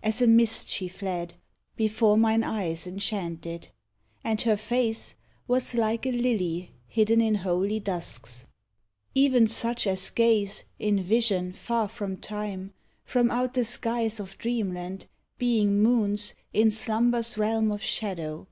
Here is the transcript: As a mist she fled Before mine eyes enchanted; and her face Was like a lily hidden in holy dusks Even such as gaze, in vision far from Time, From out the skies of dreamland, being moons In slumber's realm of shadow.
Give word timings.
As 0.00 0.22
a 0.22 0.28
mist 0.28 0.68
she 0.70 0.86
fled 0.86 1.34
Before 1.74 2.16
mine 2.16 2.44
eyes 2.44 2.86
enchanted; 2.86 3.70
and 4.22 4.40
her 4.42 4.56
face 4.56 5.16
Was 5.48 5.74
like 5.74 6.06
a 6.06 6.12
lily 6.12 6.70
hidden 6.86 7.20
in 7.20 7.34
holy 7.34 7.80
dusks 7.80 8.46
Even 9.12 9.48
such 9.48 9.88
as 9.88 10.08
gaze, 10.10 10.62
in 10.78 11.02
vision 11.02 11.52
far 11.52 11.88
from 11.88 12.16
Time, 12.16 12.72
From 13.04 13.28
out 13.32 13.54
the 13.54 13.64
skies 13.64 14.20
of 14.20 14.38
dreamland, 14.38 15.06
being 15.36 15.80
moons 15.82 16.34
In 16.52 16.70
slumber's 16.70 17.36
realm 17.36 17.72
of 17.72 17.82
shadow. 17.82 18.46